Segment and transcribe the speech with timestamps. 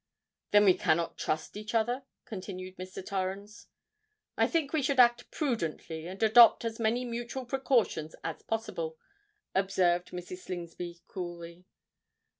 [0.49, 3.05] "Then we cannot trust each other?" continued Mr.
[3.05, 3.67] Torrens.
[4.35, 8.97] "I think we should act prudently to adopt as many mutual precautions as possible,"
[9.53, 10.39] observed Mrs.
[10.39, 11.65] Slingsby coolly.